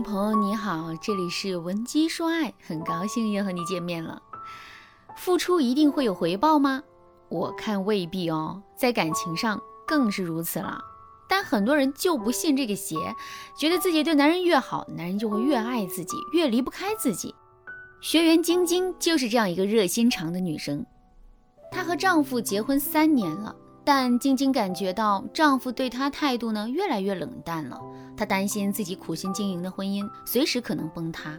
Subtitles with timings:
[0.00, 4.22] 朋友你好，这里是文姬说爱，很高兴又和你见面了。
[5.16, 6.82] 付出一定会有回报吗？
[7.28, 10.78] 我看未必哦，在感情上更是如此了。
[11.28, 12.96] 但很多人就不信这个邪，
[13.58, 17.34] 觉得自己对男人越好，男人就会越爱自己，越离不开自己。
[18.00, 20.84] 学员晶晶就是这样一个热心肠的女生，
[21.70, 23.54] 她和丈夫结婚三年了。
[23.84, 27.80] 但晶晶感觉到丈夫对她态度呢越来越冷淡了，
[28.16, 31.38] 她担心自己苦心经营的婚姻随时可能崩塌。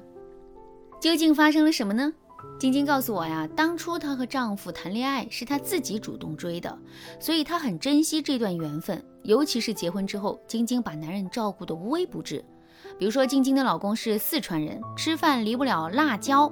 [1.00, 2.12] 究竟发生了什么呢？
[2.60, 6.78] 晶晶告诉我呀，当初她和丈夫谈恋爱是她自己主动追的，
[7.20, 9.04] 所以她很珍惜这段缘分。
[9.24, 12.44] 尤其是结婚之后，晶晶把男人照顾得无微不至。
[13.00, 16.52] 比如说，晶晶的老公是四川人，吃饭离不了辣椒，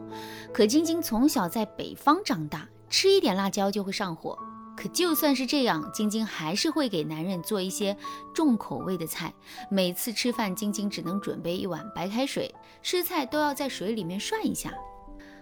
[0.53, 4.37] 可晶晶从小在北方长大，吃一点辣椒就会上火。
[4.75, 7.95] 可就算是这样，晶晶还是会给男人做一些
[8.33, 9.31] 重口味的菜。
[9.69, 14.73] 每次吃饭，晶晶只能准备一碗白开水，吃菜都要在水里面涮一下。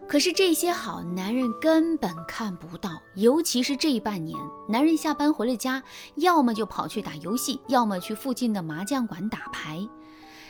[0.08, 3.00] 可是这些好，男人根本看不到。
[3.16, 4.36] 尤其是这半年，
[4.68, 5.84] 男人下班回了家，
[6.16, 9.88] 要么就跑去打游戏，要么去附近的麻将馆打牌。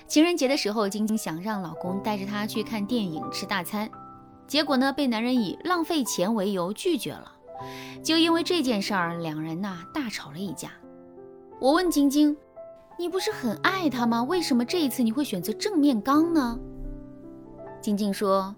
[0.07, 3.91] 情人节的时候，晶晶想让老公带着她去看电影、吃大餐，
[4.47, 7.33] 结果呢，被男人以浪费钱为由拒绝了。
[8.03, 10.71] 就因为这件事儿，两人呐大吵了一架。
[11.59, 12.35] 我问晶晶
[12.97, 14.23] ：“你不是很爱他吗？
[14.23, 16.57] 为什么这一次你会选择正面刚呢？”
[17.81, 18.55] 晶晶说：“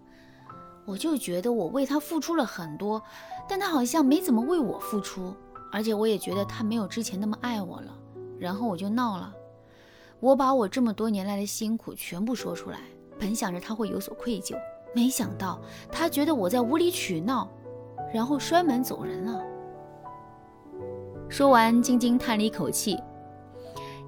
[0.85, 3.01] 我就觉得我为他付出了很多，
[3.47, 5.33] 但他好像没怎么为我付出，
[5.71, 7.97] 而且我也觉得他没有之前那么爱我了。
[8.39, 9.33] 然后我就闹了，
[10.19, 12.79] 我把我这么多年来的辛苦全部说出来，
[13.19, 14.55] 本想着他会有所愧疚，
[14.95, 17.49] 没想到他觉得我在无理取闹。”
[18.13, 19.41] 然后摔门走人了。
[21.29, 22.97] 说完，晶晶叹了一口气。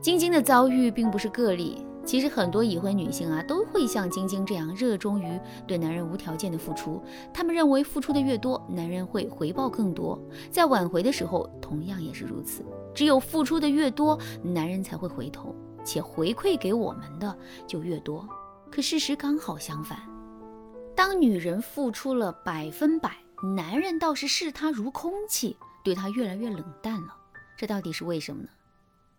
[0.01, 7.01] 晶晶的遭遇并不是个例，其实很多已婚女性啊都会像晶晶这样热衷于对男人无条件的付出。
[7.33, 10.21] 她们认为付出的越多，男人会回报更多，
[10.51, 12.65] 在挽回的时候同样也是如此。
[12.93, 17.33] 只有付出的越多，男人才会回头，且回馈给我们的
[17.65, 18.27] 就越多。
[18.69, 19.97] 可事实刚好相反，
[20.93, 23.22] 当女人付出了百分百。
[23.43, 27.13] 男人倒是视她如空气，对她越来越冷淡了。
[27.57, 28.49] 这到底是为什么呢？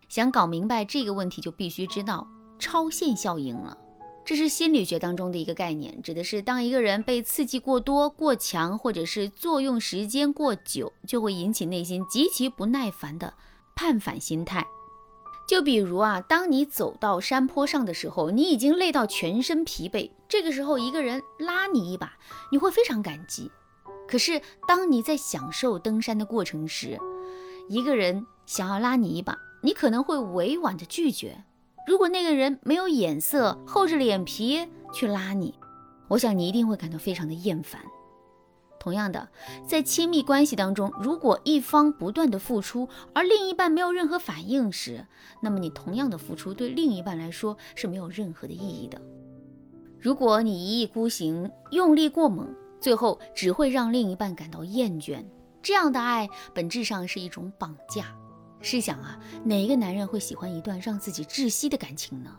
[0.09, 2.27] 想搞明白这个问题，就必须知道
[2.57, 3.77] 超限效应了。
[4.25, 13.31] 这是心理学当中的一个概念，指的是当一个人被刺激过多、过强，或者是作用时间过久，就会引起内心极其不耐烦的
[13.75, 14.65] 叛反心态。
[15.47, 22.17] 就比如啊，当你走到山坡上的时候，你已经累到全身疲惫，这个时候一个人拉你一把，
[22.51, 23.51] 你会非常感激。
[24.07, 26.97] 可是，当你在享受登山的过程时，
[27.69, 31.43] 一个人想要拉你一把，你可能会委婉的拒绝。
[31.87, 35.53] 如果那个人没有眼色，厚着脸皮去拉你，
[36.07, 37.81] 我想你一定会感到非常的厌烦。
[38.79, 39.27] 同样的，
[39.67, 45.07] 在亲密关系当中，如果一方不断的付出，而另一半没有任何反应时，
[45.41, 49.01] 那么你同样的付出对另一半来说是没有任何的意义的。
[49.99, 52.47] 如果你一意孤行，用力过猛，
[52.85, 55.25] 最后只会让另一半感到厌倦，
[55.63, 58.15] 这样的爱本质上是一种绑架。
[58.61, 62.29] 试想啊，哪一个男人会喜欢一段让自己窒息的感情呢？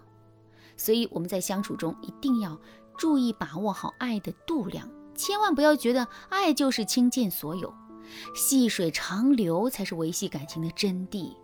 [0.76, 2.56] 所以我们在相处中一定要
[2.96, 7.74] 注意把握好爱的度量，千万不要觉得爱就是倾尽所有，
[8.36, 11.34] 细水长流才是维系感情的真谛。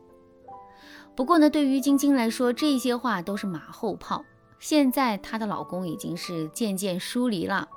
[1.16, 4.24] 不过呢，对于晶晶来说，这些话都是马后炮。
[4.60, 7.68] 现在她的老公已经是渐渐疏离了。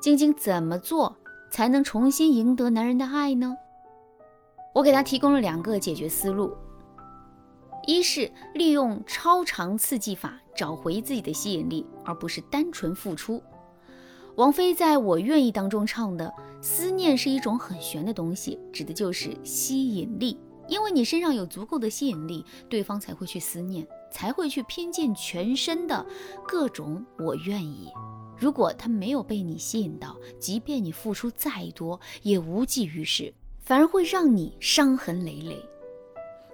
[0.00, 1.14] 晶晶怎么做
[1.50, 3.54] 才能重新赢得男人的爱呢？
[4.72, 6.56] 我给他提供了两个解决思路：
[7.86, 13.42] 一是利用超长刺激法找回自己的吸引力，而不是单纯付出。
[14.36, 20.40] 王菲在我愿意当中唱的“思念是一种很玄的东西”，指的就是吸引力。
[20.66, 26.06] 因为你身上有足够的吸引力，对方才会去思念，才会去拼尽全身的
[26.46, 27.90] 各种“我愿意”。
[28.40, 35.62] 如果他没有被你吸引到，即便你付出再多，也无济于事，反而会让你伤痕累累。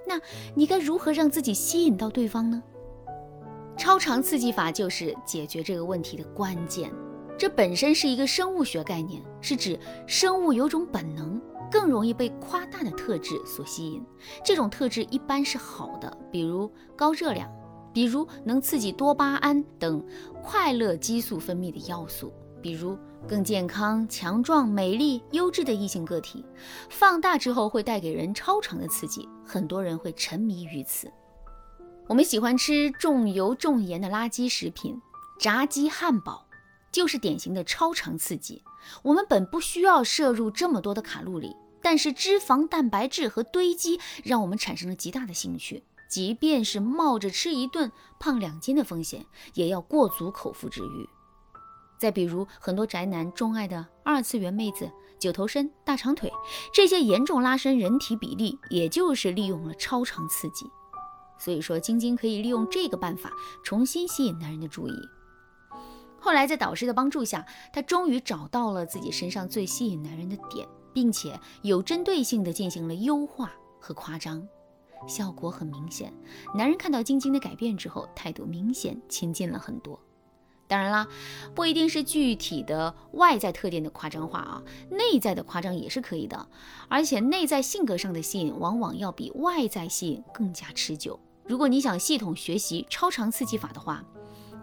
[0.04, 0.20] 那
[0.54, 2.60] 你该如何让自己吸引到对方呢？
[3.76, 6.92] 超长刺激法就是解决这个问题的关键。
[7.38, 9.78] 这本身是一个生物学概念，是指
[10.08, 11.40] 生物有种本能，
[11.70, 14.02] 更容易被夸大的特质所吸引。
[14.44, 17.48] 这种特质一般是好的，比如高热量。
[17.96, 20.06] 比如能刺激多巴胺等
[20.42, 22.94] 快乐激素分泌的要素，比如
[23.26, 26.44] 更健康、强壮、美丽、优质的异性个体，
[26.90, 31.10] 放大之后会带给人超长的刺激，很多人会沉迷于此。
[32.06, 35.00] 我们喜欢吃重油重盐的垃圾食品，
[35.38, 36.46] 炸鸡汉堡
[36.92, 38.62] 就是典型的超长刺激。
[39.02, 45.82] 我们本不需要摄入这么多的卡路里，但是脂肪、蛋白质和堆积让我们产生了极大的兴趣。
[46.08, 51.08] 即便是冒着吃一顿胖两斤的风险，也要过足口腹之欲。
[51.98, 56.30] 再比如，很多宅男钟爱的二次元妹子、九头身、大长腿，
[56.72, 60.66] 这些严重拉伸人体比例，也就是利用了超长刺激。
[61.38, 63.32] 所以说，晶晶可以利用这个办法
[63.64, 64.92] 重新吸引男人的注意。
[66.20, 74.46] 后来在导师的帮助下，她终于找到了自己身上最吸引男人的点，并且有针对性的进行了优化和夸张，
[75.06, 76.12] 效果很明显。
[76.54, 80.00] 男人看到晶晶的改变之后，态度明显亲近了很多。
[80.68, 81.06] 当然啦，
[81.54, 86.48] 不一定是具体的外在特点的夸张化啊，内在的夸张也是可以的。
[86.88, 91.20] 而且内在性格上的吸引，往往要比外在吸引更加持久。
[91.44, 94.04] 如果你想系统学习超长刺激法的话，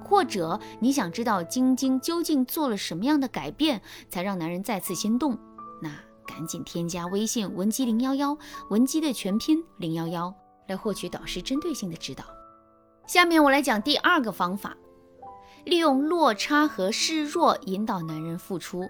[0.03, 5.39] 或者你想知道晶晶究竟做了什么样的改变，才让男人再次心动，
[5.81, 5.89] 那
[6.25, 8.37] 赶紧添加微信文姬零幺幺，
[8.69, 10.33] 文姬的全拼零幺幺，
[10.67, 12.23] 来获取导师针对性的指导。
[13.07, 14.75] 下面我来讲第二个方法，
[15.65, 18.89] 利用落差和示弱引导男人付出。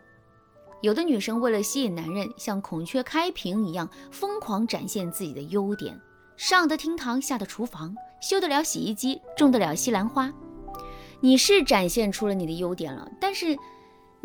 [0.81, 6.00] 有的女生为了吸引男人，像孔雀开屏一样疯狂展现自己的优点。
[6.35, 10.31] 上得厅堂，下得厨房，修得了洗衣机，种得了西兰花。
[11.21, 13.57] 你是展现出了你的优点了，但是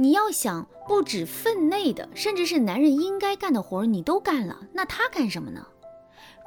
[0.01, 5.67] 你要想，不止分内的，甚至是男人应该干的活儿，你都干了，那他干什么呢？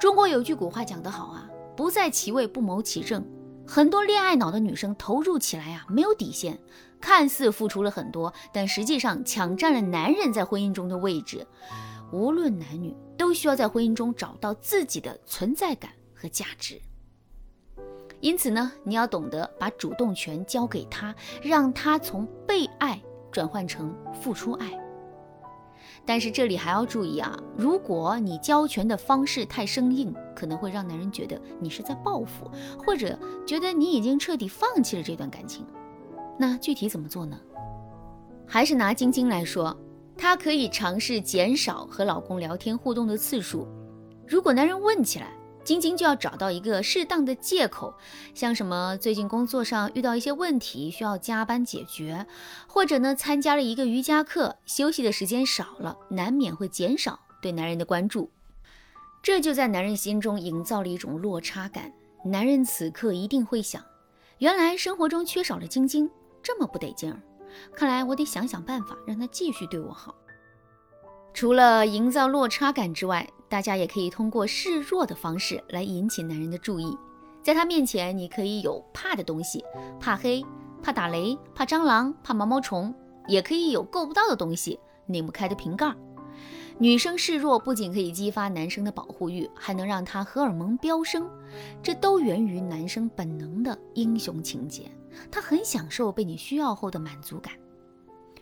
[0.00, 3.22] 中国有句古话讲得好啊，不在其位不谋其政。
[3.66, 6.58] 很多恋爱脑的女生投入起来啊，没有底线，
[6.98, 11.46] 看似付出了很多，但实际上抢占了男人在婚姻中的位置。
[12.10, 16.80] 无论男女，都需要在婚姻中找到自己的存在感和价值。
[18.20, 22.98] 因此呢，你要懂得把主动权交给他，让他从被爱
[23.32, 24.70] 转换成付出爱。
[26.04, 32.50] 但是这里还要注意啊，如果你交权的方式太生硬，可能会让男人觉得你是在报复，
[32.84, 35.66] 或者觉得你已经彻底放弃了这段感情。
[36.38, 37.38] 那具体怎么做呢？
[38.46, 39.76] 还是拿晶晶来说。
[40.14, 43.66] 她可以尝试减少和老公聊天互动的次数。
[44.28, 45.32] 如果男人问起来，
[45.64, 47.94] 晶晶就要找到一个适当的借口，
[48.34, 52.26] 像什么最近工作上遇到一些问题需要加班解决，
[52.66, 58.30] 或者呢参加了一个瑜伽课，休息的时间少了，难免会减少对男人的关注。
[59.22, 61.92] 这就在男人心中营造了一种落差感。
[62.24, 63.84] 男人此刻一定会想：
[64.38, 66.10] 原来生活中缺少了晶晶，
[66.42, 67.20] 这么不得劲儿。
[67.74, 70.14] 看来我得想想办法，让他继续对我好。
[71.34, 76.96] 除了营造落差感之外，大家也可以通过示弱的方式来引起男人的注意。
[77.42, 79.64] 在他面前，你可以有怕的东西，
[79.98, 80.44] 怕黑、
[80.82, 82.94] 怕打雷、怕蟑螂、怕毛毛虫，
[83.26, 85.92] 也可以有够不到的东西，拧不开的瓶盖。
[86.78, 91.28] 女生示弱不仅可以激发男生的保护欲，还能让他荷尔蒙飙升，
[91.82, 94.90] 这都源于男生本能的英雄情节。
[95.30, 97.52] 他很享受被你需要后的满足感。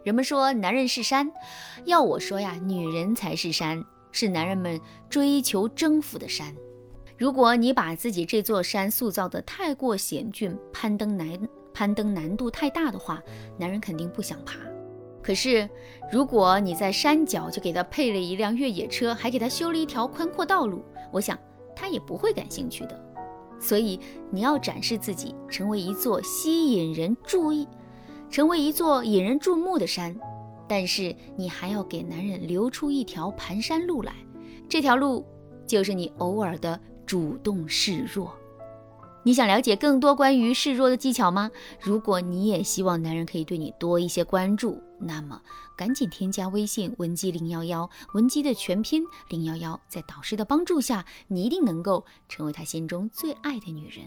[0.02, 1.31] 人们说男人是山，
[1.85, 4.81] 要我说呀，女人才是山，是男人们
[5.11, 6.55] 追求征服的山。
[7.19, 11.29] 如果你把自己这座山塑造的太过险峻，攀登难
[11.74, 13.22] 攀登难度太大的话，
[13.58, 14.56] 男人肯定不想爬。
[15.22, 15.69] 可是
[16.10, 20.82] 如果你在山脚就给他配了一辆越野车，还给他修了一条宽阔道路，
[21.13, 21.39] 我想
[21.77, 22.98] 他也不会感兴趣的。
[23.60, 27.69] 所以你要展示自己，成为一座吸引人注意、
[28.31, 30.15] 成为一座引人注目的山。
[30.69, 34.15] 但是你还要给男人留出一条盘山路来，
[34.69, 35.27] 这条路
[35.67, 38.32] 就是你偶尔的主动示弱。
[39.22, 41.51] 你想了解更多关于示弱的技巧吗？
[41.81, 45.43] 如果你也希望男人可以对你多一些关注，那么
[45.77, 54.06] 赶紧添加微信文姬零幺幺，文姬的全拼零幺幺，在导师的帮助下，你一定能够成为他心中最爱的女人。